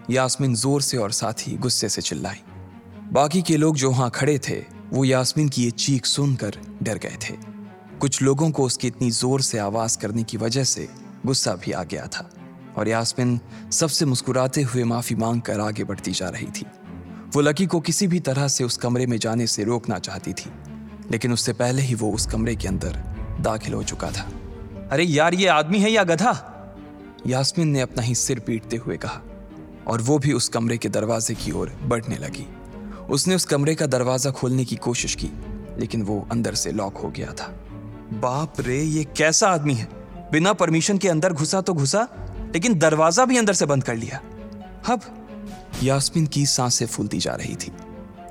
यास्मिन 0.09 0.55
ज़ोर 0.55 0.81
से 0.81 0.97
और 0.97 1.11
साथ 1.11 1.47
ही 1.47 1.55
गुस्से 1.57 1.89
से 1.89 2.01
चिल्लाई 2.01 2.41
बाकी 3.11 3.41
के 3.41 3.57
लोग 3.57 3.75
जो 3.75 3.89
वहाँ 3.91 4.09
खड़े 4.09 4.37
थे, 4.39 4.59
वो 4.93 5.03
यास्मिन 5.05 5.49
की 5.49 5.63
ये 5.63 5.71
चीख 5.71 6.05
सुनकर 6.05 6.57
डर 6.83 6.97
गए 6.97 7.17
थे। 7.21 7.35
कुछ 7.99 8.21
लोगों 8.21 8.49
को 8.51 8.63
उसकी 8.63 8.87
इतनी 8.87 9.09
ज़ोर 9.11 9.41
से 9.41 9.57
आवाज़ 9.57 9.97
करने 9.97 10.23
की 10.23 10.37
वजह 10.37 10.63
से 10.63 10.87
गुस्सा 11.25 11.53
भी 11.55 11.71
आ 11.71 11.83
गया 11.83 12.07
था। 12.07 12.29
और 12.77 12.87
यास्मिन 12.87 13.39
सबसे 13.71 14.05
मुस्कुराते 14.05 14.61
हुए 14.63 14.83
माफ़ी 14.83 15.15
मांग 15.15 15.41
कर 15.41 15.59
आगे 15.59 15.83
बढ़ती 15.83 16.11
जा 16.11 16.29
रही 16.29 16.47
थी। 16.47 16.65
वो 17.35 17.41
लकी 17.41 17.65
को 17.65 17.79
किसी 17.79 18.07
भी 18.07 18.19
तरह 18.19 18.47
से 18.47 18.63
उस 18.63 18.77
कमरे 18.77 19.05
में 19.05 19.17
जाने 19.17 19.47
से 19.47 19.63
रोकना 19.63 19.99
चाहती 19.99 20.33
थी 20.33 20.51
लेकिन 21.11 21.33
उससे 21.33 21.53
पहले 21.53 21.81
ही 21.81 21.95
वो 21.95 22.11
उस 22.11 22.25
कमरे 22.25 22.55
के 22.55 22.67
अंदर 22.67 22.97
दाखिल 23.41 23.73
हो 23.73 23.83
चुका 23.83 24.11
था। 24.11 24.29
अरे 24.91 25.03
यार 25.03 25.33
ये 25.33 25.47
आदमी 25.47 25.79
है 25.79 25.91
या 25.91 26.03
गधा? 26.03 26.33
यास्मिन 27.27 27.67
ने 27.67 27.81
अपना 27.81 28.03
ही 28.03 28.15
सिर 28.15 28.39
पीटते 28.39 28.77
हुए 28.77 28.97
कहा 28.97 29.21
और 29.87 30.01
वो 30.01 30.17
भी 30.19 30.33
उस 30.33 30.47
कमरे 30.49 30.77
के 30.77 30.89
दरवाजे 30.89 31.35
की 31.35 31.51
ओर 31.51 31.71
बढ़ने 31.83 32.17
लगी। 32.17 32.47
उसने 33.09 33.35
उस 33.35 33.45
कमरे 33.45 33.75
का 33.75 33.85
दरवाज़ा 33.85 34.31
खोलने 34.31 34.65
की 34.65 34.75
कोशिश 34.75 35.15
की 35.15 35.29
लेकिन 35.77 36.03
वो 36.03 36.27
अंदर 36.31 36.55
से 36.55 36.71
लॉक 36.71 36.97
हो 36.97 37.09
गया 37.09 37.33
था। 37.33 37.47
बाप 38.13 38.59
रे 38.59 38.81
ये 38.81 39.03
कैसा 39.17 39.47
आदमी 39.47 39.73
है? 39.73 39.87
बिना 40.31 40.53
परमिशन 40.53 40.97
के 40.97 41.09
अंदर 41.09 41.33
घुसा 41.33 41.61
तो 41.61 41.73
घुसा। 41.73 42.07
लेकिन 42.53 42.79
दरवाज़ा 42.79 43.25
भी 43.25 43.37
अंदर 43.37 43.53
से 43.53 43.65
बंद 43.65 43.83
कर 43.83 43.95
लिया। 43.95 44.21
अब 44.89 45.01
यास्मिन 45.83 46.25
की 46.25 46.45
साँसें 46.45 46.85
फूलती 46.85 47.19
जा 47.19 47.35
रही 47.35 47.55
थी। 47.55 47.71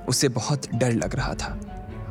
उसे 0.09 0.29
बहुत 0.29 0.75
डर 0.75 0.93
लग 0.93 1.15
रहा 1.15 1.35
था। 1.35 1.61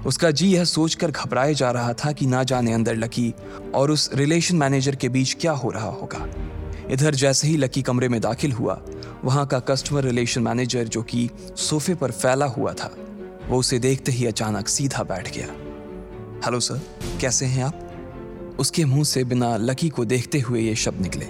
उसका 0.06 0.32
जी 0.32 0.48
यह 0.54 0.64
सोचकर 0.64 1.12
घबराए 1.12 1.54
जा 1.54 1.72
रहा 1.72 1.94
था 1.94 2.12
कि 2.12 2.26
ना 2.26 2.44
जाने 2.44 2.74
अंदर 2.74 2.96
लकी 2.96 3.34
और 3.76 3.92
उस 3.92 4.10
रिलेशन 4.14 4.56
मैनेजर 4.56 4.96
के 4.96 5.10
बीच 5.10 5.38
क्या 5.42 5.52
हो 5.52 5.70
रहा 5.70 5.90
होगा। 5.90 6.28
इधर 6.92 7.16
जैसे 7.16 7.48
ही 7.48 7.58
लकी 7.58 7.82
कमरे 7.82 8.10
में 8.10 8.22
दाखिल 8.22 8.52
हुआ, 8.52 8.82
वहाँ 9.24 9.46
का 9.48 9.60
कस्टमर 9.60 10.04
रिलेशन 10.04 10.42
मैनेजर 10.42 10.84
जो 10.84 11.02
कि 11.02 11.30
सोफे 11.58 11.96
पर 11.96 12.12
फैला 12.12 12.46
हुआ 12.46 12.74
था, 12.74 12.96
वो 13.48 13.58
उसे 13.58 13.80
देखते 13.80 14.12
ही 14.12 14.26
अचानक 14.26 14.68
सीधा 14.68 15.04
बैठ 15.04 15.38
गया। 15.38 15.48
हेलो 16.46 16.60
सर, 16.60 16.82
कैसे 17.22 17.46
हैं 17.46 17.64
आप? 17.64 17.86
उसके 18.60 18.86
मुँह 18.86 19.04
से 19.04 19.24
बिना 19.24 19.58
लकी 19.58 19.90
को 19.90 20.06
देखते 20.06 20.40
हुए 20.40 20.62
ये 20.62 20.76
शब्द 20.76 21.02
निकले। 21.02 21.26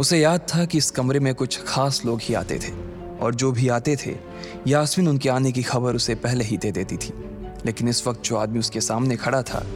उसे 0.00 0.18
याद 0.18 0.40
था 0.40 0.64
कि 0.64 0.78
इस 0.78 0.90
कमरे 0.90 1.20
में 1.20 1.34
कुछ 1.34 1.64
खास 1.64 2.02
लोग 2.06 2.20
ही 2.22 2.34
आते 2.34 2.58
थे, 2.58 2.72
और 3.18 3.34
जो 3.34 3.52
भी 3.52 3.68
आते 3.68 3.96
थे, 3.96 4.16
यास्मिन 4.66 5.08
उनके 5.08 5.28
आने 5.28 5.52
की 5.52 5.62
खबर 5.62 5.94
उसे 5.94 6.14
पहले 6.14 6.44
ही 6.44 6.56
दे 6.56 6.72
देती 6.72 6.96
थी। 6.96 7.12
लेकिन 7.66 7.88
इस 7.88 8.06
वक्त 8.06 8.22
जो 8.22 8.36
आदमी 8.36 8.58
उसके 8.58 8.80
सामने 8.80 9.16
खड़ा 9.16 9.42
था, 9.42 9.66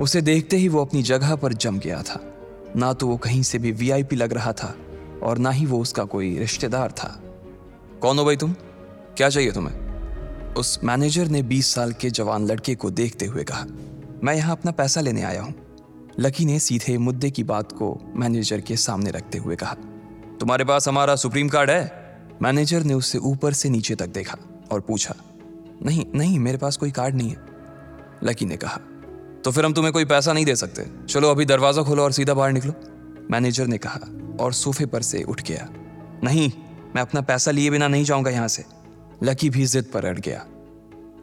उसे 0.00 0.20
देखते 0.20 0.56
ही 0.56 0.68
वो 0.68 0.80
अपनी 0.80 1.02
जगह 1.02 1.34
पर 1.34 1.52
जम 1.52 1.78
गया 1.78 2.02
था। 2.02 2.34
ना 2.76 2.92
तो 2.92 3.08
वो 3.08 3.16
कहीं 3.16 3.42
से 3.42 3.58
भी 3.58 3.72
वीआईपी 3.72 4.16
लग 4.16 4.32
रहा 4.32 4.52
था, 4.52 4.74
और 5.22 5.38
ना 5.38 5.50
ही 5.50 5.66
वो 5.66 5.80
उसका 5.80 6.04
कोई 6.04 6.38
रिश्तेदार 6.38 6.90
था। 6.90 7.22
कौन 8.00 8.18
हो 8.18 8.24
भाई 8.24 8.36
तुम? 8.36 8.52
क्या 9.16 9.28
चाहिए 9.28 9.52
तुम्हें? 9.52 9.74
उस 10.54 10.80
मैनेजर 10.84 11.28
ने 11.28 11.42
20 11.42 11.74
साल 11.74 11.92
के 11.92 12.10
जवान 12.10 12.46
लड़के 12.46 12.74
को 12.74 12.90
देखते 12.90 13.26
हुए 13.26 13.44
कहा, 13.44 13.66
मैं 14.24 14.34
यहाँ 14.34 14.56
अपना 14.56 14.70
पैसा 14.70 15.00
लेने 15.00 15.22
आया 15.22 15.42
हूँ। 15.42 15.65
लकी 16.20 16.44
ने 16.44 16.58
सीधे 16.58 16.96
मुद्दे 16.98 17.30
की 17.30 17.42
बात 17.44 17.72
को 17.72 17.98
मैनेजर 18.14 18.60
के 18.60 18.76
सामने 18.76 19.10
रखते 19.10 19.38
हुए 19.38 19.56
कहा, 19.56 19.74
तुम्हारे 20.40 20.64
पास 20.64 20.88
हमारा 20.88 21.16
सुप्रीम 21.16 21.48
कार्ड 21.48 21.70
है? 21.70 22.06
मैनेजर 22.42 22.82
ने 22.82 22.94
उससे 22.94 23.18
ऊपर 23.18 23.52
से 23.52 23.68
नीचे 23.68 23.94
तक 23.94 24.06
देखा 24.06 24.36
और 24.72 24.80
पूछा, 24.80 25.14
नहीं 25.82 26.04
नहीं, 26.14 26.38
मेरे 26.38 26.58
पास 26.58 26.76
कोई 26.76 26.90
कार्ड 26.90 27.14
नहीं 27.14 27.30
है। 27.30 27.36
लकी 28.24 28.46
ने 28.46 28.56
कहा 28.56 28.80
तो 29.44 29.50
फिर 29.50 29.64
हम 29.64 29.72
तुम्हें 29.72 29.92
कोई 29.92 30.04
पैसा 30.04 30.32
नहीं 30.32 30.44
दे 30.44 30.56
सकते। 30.56 30.84
चलो, 31.06 31.30
अभी 31.30 31.44
दरवाज़ा 31.44 31.82
खोलो 31.82 32.02
और 32.02 32.12
सीधा 32.12 32.34
बाहर 32.34 32.52
निकलो। 32.52 32.72
मैनेजर 33.30 33.66
ने 33.66 33.78
कहा 33.78 34.00
और 34.40 34.52
सोफे 34.52 34.86
पर 34.86 35.02
से 35.02 35.22
उठ 35.22 35.42
गया, 35.42 35.68
नहीं, 36.24 36.50
मैं 36.96 37.02
अपना 37.02 37.20
पैसा 37.20 37.50
लिए 37.50 37.70
बिना 37.70 37.88
नहीं 37.88 38.04
जाऊँगा 38.04 38.30
यहाँ 38.30 38.48
से। 38.48 38.64
लकी 39.22 39.50
भी 39.50 39.66
जिद 39.66 39.90
पर 39.94 40.04
अड़ 40.04 40.18
गया, 40.18 40.40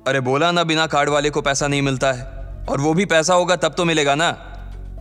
अरे, 0.07 0.19
बोला 0.19 0.51
ना 0.51 0.63
बिना 0.63 0.87
कार्ड 0.87 1.09
वाले 1.09 1.29
को 1.29 1.41
पैसा 1.41 1.67
नहीं 1.67 1.81
मिलता 1.81 2.11
है, 2.11 2.23
और 2.65 2.81
वो 2.81 2.93
भी 2.93 3.05
पैसा 3.05 3.33
होगा 3.33 3.55
तब 3.55 3.73
तो 3.73 3.85
मिलेगा 3.85 4.15
ना? 4.15 4.31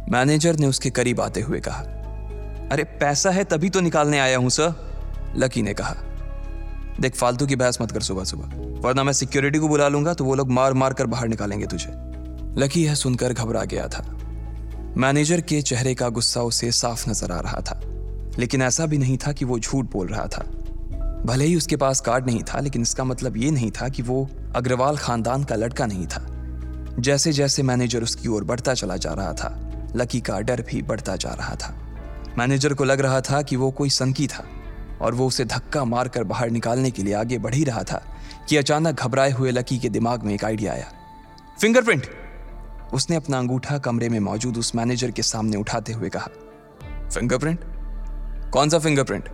मैनेजर 0.09 0.57
ने 0.57 0.67
उसके 0.67 0.91
करीब 0.91 1.21
आते 1.21 1.41
हुए 1.41 1.61
कहा, 1.61 1.81
अरे, 2.73 2.85
पैसा 3.01 3.31
है 3.31 3.45
तभी 3.45 3.71
तो 3.71 3.81
निकालने 3.81 4.19
आया 4.19 4.39
हूँ, 4.39 4.51
सर, 4.51 4.75
लकी 5.37 5.63
ने 5.63 5.75
कहा। 5.75 5.95
देख, 7.01 7.15
फालतू 7.15 7.47
की 7.47 7.57
बहस 7.57 7.79
मत 7.83 7.93
कर 7.93 8.01
सुबह 8.01 8.25
सुबह, 8.25 8.57
वरना 8.81 9.05
मैं 9.05 9.13
सिक्योरिटी 9.13 9.59
को 9.59 9.69
बुला 9.69 9.89
लूँगा 9.89 10.15
तो 10.15 10.25
वो 10.25 10.35
लोग 10.35 10.51
मार 10.51 10.73
मार 10.73 10.95
कर 10.95 11.07
बाहर 11.07 11.29
निकालेंगे 11.29 11.67
तुझे। 11.67 11.93
लकी 12.59 12.85
यह 12.85 12.95
सुनकर 12.95 13.33
घबरा 13.33 13.65
गया 13.65 13.87
था। 13.89 14.05
मैनेजर 14.97 15.41
के 15.41 15.61
चेहरे 15.63 15.95
का 15.95 16.09
गुस्सा 16.09 16.41
उसे 16.43 16.71
साफ़ 16.73 17.09
नज़र 17.11 17.33
आ 17.33 17.41
रहा 17.41 17.61
था, 17.61 17.81
लेकिन 18.39 18.63
ऐसा 18.63 18.87
भी 18.87 18.99
नहीं 18.99 19.19
था 19.19 19.33
कि 19.33 19.45
वो 19.45 19.59
झूठ 19.59 19.93
बोल 19.93 20.07
रहा 20.09 20.27
था। 20.27 20.45
भले 21.27 21.45
ही 21.45 21.57
उसके 21.57 21.77
पास 21.77 22.01
कार्ड 22.01 22.27
नहीं 22.27 22.43
था, 22.43 22.61
लेकिन 22.61 22.83
इसका 22.83 23.05
मतलब 23.05 23.37
ये 23.37 23.51
नहीं 23.51 23.71
था 23.71 23.89
कि 23.89 24.03
वो 24.03 24.29
अग्रवाल 24.57 24.97
खानदान 24.97 25.45
का 25.45 25.55
लड़का 25.55 25.87
नहीं 25.87 26.07
था। 26.07 26.27
जैसे 26.99 27.33
जैसे 27.33 27.63
मैनेजर 27.63 28.03
उसकी 28.03 28.29
ओर 28.29 28.45
बढ़ता 28.45 28.75
चला 28.75 28.97
जा 28.97 29.13
रहा 29.13 29.33
था 29.33 29.62
लकी 29.97 30.21
का 30.21 30.41
डर 30.41 30.63
भी 30.63 30.83
बढ़ता 30.83 31.17
जा 31.17 31.31
रहा 31.31 31.55
था। 31.55 31.75
मैनेजर 32.39 32.75
को 32.75 32.85
लग 32.85 33.01
रहा 33.01 33.21
था 33.21 33.43
कि 33.43 33.57
वो 33.57 33.71
कोई 33.71 33.91
संकी 33.91 34.27
था 34.27 34.45
और 35.01 35.15
वो 35.15 35.27
उसे 35.27 35.45
धक्का 35.45 35.85
मारकर 35.85 36.25
बाहर 36.25 36.51
निकालने 36.51 36.91
के 36.91 37.03
लिए 37.03 37.15
आगे 37.15 37.39
बढ़ 37.39 37.55
ही 37.55 37.65
रहा 37.65 37.83
था 37.83 38.03
कि 38.49 38.57
अचानक 38.57 39.01
घबराए 39.01 39.31
हुए 39.31 39.51
लकी 39.51 39.79
के 39.79 39.89
दिमाग 39.89 40.23
में 40.23 40.35
एक 40.35 40.45
आइडिया 40.45 40.73
आया। 40.73 40.87
फिंगरप्रिंट 41.61 42.07
उसने 42.95 43.17
अपना 43.17 43.39
अंगूठा 43.39 43.79
कमरे 43.79 44.09
में 44.09 44.21
मौजूद 44.21 44.57
उस 44.57 44.75
मैनेजर 44.75 45.11
के 45.11 45.23
सामने 45.23 45.57
उठाते 45.57 45.93
हुए 45.93 46.09
कहा। 46.09 46.29
फिंगरप्रिंट 47.09 47.65
कौन 48.53 48.69
सा 48.69 48.79
फिंगरप्रिंट 48.79 49.29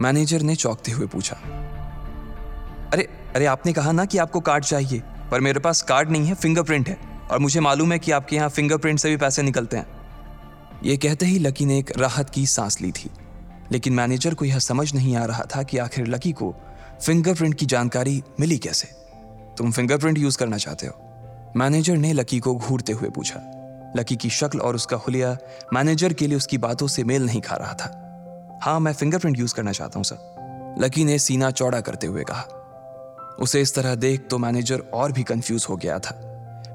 मैनेजर 0.00 0.42
ने 0.42 0.54
चौंकते 0.56 0.92
हुए 0.92 1.06
पूछा। 1.06 1.36
अरे 2.92 3.08
अरे 3.34 3.46
आपने 3.46 3.72
कहा 3.72 3.92
ना 3.92 4.04
कि 4.04 4.18
आपको 4.18 4.40
कार्ड 4.40 4.64
चाहिए, 4.64 5.02
पर 5.30 5.40
मेरे 5.40 5.60
पास 5.60 5.82
कार्ड 5.82 6.10
नहीं 6.10 6.26
है 6.26 6.34
फिंगरप्रिंट 6.34 6.88
है। 6.88 7.09
और 7.30 7.38
मुझे 7.38 7.60
मालूम 7.60 7.92
है 7.92 7.98
कि 7.98 8.10
आपके 8.10 8.36
यहाँ 8.36 8.48
फिंगरप्रिंट 8.48 8.98
से 8.98 9.10
भी 9.10 9.16
पैसे 9.16 9.42
निकलते 9.42 9.76
हैं। 9.76 9.86
यह 10.84 10.96
कहते 10.96 11.26
ही 11.26 11.38
लकी 11.38 11.64
ने 11.64 11.78
एक 11.78 11.98
राहत 11.98 12.30
की 12.30 12.46
सांस 12.46 12.80
ली 12.80 12.92
थी। 12.92 13.10
लेकिन 13.72 13.92
मैनेजर 13.92 14.34
को 14.34 14.44
यह 14.44 14.58
समझ 14.58 14.94
नहीं 14.94 15.16
आ 15.16 15.24
रहा 15.24 15.44
था 15.56 15.62
कि 15.62 15.78
आखिर 15.78 16.06
लकी 16.06 16.32
को 16.32 16.54
फिंगरप्रिंट 17.06 17.54
की 17.54 17.66
जानकारी 17.66 18.22
मिली 18.40 18.58
कैसे? 18.58 18.88
तुम 19.58 19.72
फिंगरप्रिंट 19.72 20.18
यूज़ 20.18 20.38
करना 20.38 20.56
चाहते 20.56 20.86
हो? 20.86 20.92
मैनेजर 21.56 21.96
ने 21.96 22.12
लकी 22.12 22.38
को 22.38 22.54
घूरते 22.54 22.92
हुए 22.92 23.08
पूछा। 23.08 23.40
लकी 23.96 24.16
की 24.16 24.30
शक्ल 24.30 24.58
और 24.58 24.74
उसका 24.74 24.96
हुलिया 24.96 25.38
मैनेजर 25.72 26.12
के 26.12 26.26
लिए 26.26 26.36
उसकी 26.36 26.58
बातों 26.58 26.86
से 26.86 27.04
मेल 27.04 27.26
नहीं 27.26 27.40
खा 27.40 27.56
रहा 27.56 27.74
था। 27.74 27.96
हाँ 28.62 28.80
मैं 28.80 28.92
फिंगरप्रिंट 28.92 29.38
यूज़ 29.38 29.54
करना 29.54 29.72
चाहता 29.72 29.98
हूँ, 29.98 30.04
सर। 30.04 30.74
लकी 30.78 31.04
ने 31.04 31.18
सीना 31.18 31.50
चौड़ा 31.50 31.80
करते 31.80 32.06
हुए 32.06 32.24
कहा। 32.24 32.42
उसे 33.38 33.60
इस 33.60 33.74
तरह 33.74 33.94
देख 33.94 34.26
तो 34.30 34.38
मैनेजर 34.38 34.78
और 34.78 35.12
भी 35.12 35.22
कंफ्यूज 35.22 35.66
हो 35.68 35.76
गया 35.76 35.98
था। 35.98 36.26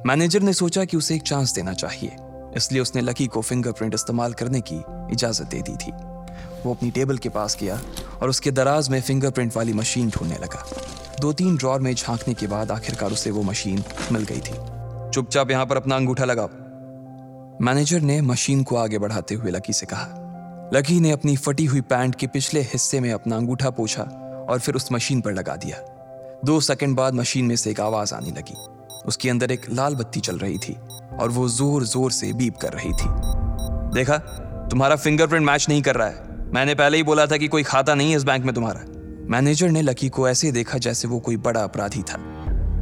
मैनेजर 0.06 0.42
ने 0.42 0.54
सोचा 0.54 0.86
कि 0.86 0.98
उसे 0.98 1.16
एक 1.16 1.22
चांस 1.22 1.54
देना 1.54 1.74
चाहिए, 1.74 2.16
इसलिए 2.58 2.82
उसने 2.82 3.02
लकी 3.02 3.28
को 3.28 3.42
फिंगरप्रिंट 3.42 3.94
इस्तेमाल 3.94 4.34
करने 4.34 4.62
की 4.62 4.82
इजाज़त 5.14 5.48
दे 5.48 5.62
दी 5.62 5.76
थी। 5.76 5.92
वो 6.66 6.74
अपनी 6.74 6.92
टेबल 6.92 7.18
के 7.18 7.30
पास 7.30 7.58
गया 7.60 7.80
और 8.22 8.30
उसके 8.30 8.52
दराज 8.52 8.90
में 8.90 9.00
फिंगरप्रिंट 9.02 9.56
वाली 9.56 9.74
मशीन 9.74 10.10
ढूँढने 10.10 10.36
लगा। 10.36 10.66
दो 11.22 11.32
तीन 11.34 11.56
ड्रॉर 11.58 11.80
में 11.80 11.94
झांकने 11.94 12.34
के 12.34 12.48
बाद 12.48 12.72
आखिरकार 12.72 13.12
उसे 13.12 13.32
वो 13.32 13.44
मशीन 13.44 13.84
मिल 14.12 14.24
गई 14.24 14.40
थी। 14.40 14.54
चुपचाप 15.14 15.52
यहाँ 15.52 15.66
पर 15.66 15.78
अपना 15.78 15.96
अंगूठा 15.96 16.26
लगाओ। 16.26 16.50
मैनेजर 17.62 18.02
ने 18.02 18.20
मशीन 18.24 18.64
को 18.64 18.76
आगे 18.76 19.00
बढ़ाते 19.00 19.36
हुए 19.36 19.52
लकी 19.52 19.74
से 19.74 19.86
कहा 19.86 20.22
लकी 20.74 21.00
ने 21.00 21.12
अपनी 21.12 21.36
फटी 21.38 21.66
हुई 21.66 21.82
पैंट 21.82 22.16
के 22.16 22.28
पिछले 22.28 22.62
हिस्से 22.64 23.00
में 23.00 23.12
अपना 23.14 23.36
अंगूठा 23.36 23.70
पोछा 23.70 24.04
और 24.50 24.60
फिर 24.60 24.76
उस 24.76 24.92
मशीन 24.92 25.22
पर 25.22 25.34
लगा 25.34 25.56
दिया। 25.56 25.78
दो 26.46 26.60
सेकंड 26.60 26.96
बाद 26.96 27.14
मशीन 27.14 27.46
में 27.46 27.56
से 27.56 27.72
एक 27.72 27.80
आवाज़ 27.80 28.14
आने 28.14 28.32
लगी। 28.32 28.56
उसके 29.08 29.30
अंदर 29.30 29.52
एक 29.52 29.70
लाल 29.70 29.96
बत्ती 29.96 30.20
चल 30.20 30.38
रही 30.38 30.58
थी 30.58 30.74
और 31.20 31.30
वो 31.30 31.48
ज़ोर 31.50 31.84
ज़ोर 31.86 32.12
से 32.12 32.32
बीप 32.34 32.58
कर 32.58 32.74
रही 32.74 32.92
थी। 32.92 33.10
देखा, 33.94 34.18
तुम्हारा 34.72 34.96
फिंगरप्रिंट 34.96 35.46
मैच 35.46 35.66
नहीं 35.70 35.82
कर 35.82 35.96
रहा 35.96 36.08
है। 36.08 36.50
मैंने 36.54 36.76
पहले 36.76 36.98
ही 36.98 37.04
बोला 37.04 37.26
था 37.26 37.38
कि 37.38 37.48
कोई 37.48 37.64
खाता 37.64 37.96
नहीं 37.96 38.12
है 38.12 38.18
इस 38.18 38.24
बैंक 38.24 38.46
में 38.46 38.54
तुम्हारा। 38.56 38.86
मैनेजर 39.30 39.70
ने 39.70 39.82
लकी 39.82 40.10
को 40.10 40.28
ऐसे 40.30 40.52
देखा 40.52 40.78
जैसे 40.78 41.08
वो 41.08 41.20
कोई 41.20 41.38
बड़ा 41.38 41.64
अपराधी 41.64 42.02
था। 42.02 42.18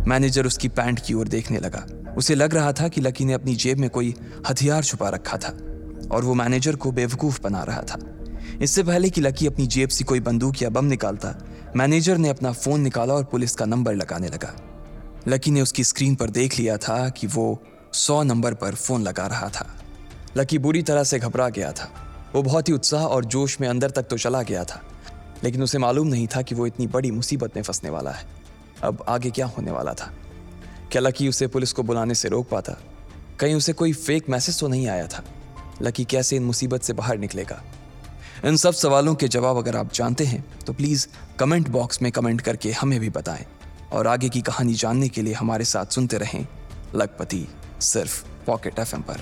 मैनेजर 0.08 0.46
उसकी 0.46 0.68
पैंट 0.70 1.00
की 1.00 1.13
ओर 1.13 1.27
देखने 1.27 1.60
लगा। 1.60 1.86
उसे 2.18 2.36
लग 2.36 2.53
रहा 2.53 2.72
था 2.74 2.88
कि 2.88 3.01
लकी 3.01 3.25
ने 3.25 3.34
अपनी 3.34 3.56
जेब 3.56 3.77
में 3.77 3.89
कोई 3.89 4.13
हथियार 4.50 4.84
छुपा 4.84 5.10
रखा 5.10 5.38
था 5.38 5.50
और 6.12 6.24
वो 6.24 6.34
मैनेजर 6.34 6.75
को 6.75 6.92
बेवकूफ़ 6.92 7.42
बना 7.42 7.63
रहा 7.63 7.82
था। 7.82 8.00
इससे 8.62 8.84
पहले 8.84 9.10
कि 9.10 9.22
लकी 9.22 9.48
अपनी 9.48 9.68
जेब 9.68 9.89
से 9.89 10.03
कोई 10.03 10.20
बंदूक 10.20 10.62
या 10.62 10.70
बम 10.70 10.86
निकालता 10.86 11.36
मैनेजर 11.75 12.18
ने 12.18 12.30
अपना 12.30 12.51
फ़ोन 12.51 12.82
निकाला 12.82 13.13
और 13.13 13.24
पुलिस 13.24 13.56
का 13.56 13.65
नंबर 13.65 13.96
लगाने 13.96 14.27
लगा। 14.27 14.53
लकी 15.27 15.51
ने 15.51 15.62
उसकी 15.62 15.84
स्क्रीन 15.84 16.15
पर 16.15 16.30
देख 16.30 16.58
लिया 16.60 16.77
था 16.77 17.10
कि 17.10 17.27
वो 17.27 17.63
सौ 17.94 18.22
नंबर 18.24 18.53
पर 18.53 18.75
फ़ोन 18.75 19.03
लगा 19.03 19.27
रहा 19.27 19.50
था। 19.50 19.68
लकी 20.38 20.58
बुरी 20.58 20.82
तरह 20.84 21.03
से 21.03 21.20
घबरा 21.20 21.50
गया 21.50 21.72
था। 21.72 21.92
वो 22.36 22.42
बहुत 22.44 22.70
ही 22.70 22.74
उत्साह 22.74 23.06
और 23.06 23.25
जोश 23.25 23.60
में 23.62 23.68
अंदर 23.68 23.92
तक 23.92 24.03
तो 24.03 24.18
चला 24.18 24.42
गया 24.42 24.63
था, 24.63 24.82
लेकिन 25.44 25.63
उसे 25.63 25.77
मालूम 25.77 26.08
नहीं 26.08 26.27
था 26.27 26.42
कि 26.42 26.56
वो 26.56 26.68
इतनी 26.68 26.88
बड़ी 26.88 27.12
मुसीबत 27.12 27.56
में 27.56 27.63
फंसने 27.63 27.89
वाला 27.89 28.12
है। 28.12 28.25
अब 28.84 29.03
आगे 29.08 29.32
क्या 29.32 29.46
होने 29.46 29.72
वाला 29.72 29.94
था? 29.94 30.12
क्या 30.92 31.01
लकी 31.01 31.27
उसे 31.27 31.48
पुलिस 31.48 31.74
को 31.74 31.84
बुलाने 31.84 32.15
से 32.15 32.30
रोक 32.30 32.50
पाता? 32.50 32.77
कहीं 33.39 33.56
उसे 33.56 33.74
कोई 33.74 33.94
फेक 33.94 34.30
मैसेज 34.30 34.60
तो 34.60 34.68
नहीं 34.68 34.88
आया 34.88 35.08
था? 35.08 35.24
लकी 35.82 36.06
कैसे 36.06 36.36
इन 36.36 36.44
मुसीबत 36.44 36.82
से 36.82 36.94
बाहर 36.94 37.18
निकलेगा? 37.18 37.63
इन 38.46 38.58
सब 38.58 38.74
सवालों 38.74 39.15
के 39.15 39.27
जवाब 39.27 39.58
अगर 39.58 39.77
आप 39.77 39.94
जानते 39.94 40.25
हैं 40.25 40.44
तो 40.65 40.74
प्लीज़ 40.74 41.08
कमेंट 41.39 41.70
बॉक्स 41.70 42.01
में 42.01 42.12
कमेंट 42.12 42.42
करके 42.42 42.72
हमें 42.72 43.00
भी 43.00 43.10
बताएँ। 43.10 43.46
और 43.93 44.07
आगे 44.07 44.29
की 44.29 44.41
कहानी 44.41 44.73
जानने 44.73 45.09
के 45.09 45.21
लिए 45.21 45.33
हमारे 45.33 45.65
साथ 45.65 45.85
सुनते 45.85 46.17
रहें 46.17 46.47
लखपति 46.95 47.47
सिर्फ़ 47.81 48.23
पॉकेट 48.45 48.79
एफएम 48.79 49.01
पर। 49.01 49.21